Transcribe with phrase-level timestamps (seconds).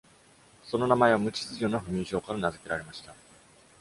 [0.63, 3.13] その名前は無秩序な不眠症から名づけられました。